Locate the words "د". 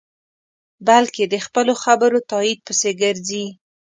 1.27-1.35